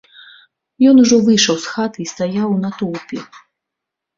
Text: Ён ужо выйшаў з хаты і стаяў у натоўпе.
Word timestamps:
Ён 0.91 0.95
ужо 1.03 1.19
выйшаў 1.27 1.55
з 1.65 1.73
хаты 1.73 1.99
і 2.07 2.09
стаяў 2.13 2.47
у 2.57 2.59
натоўпе. 2.65 3.19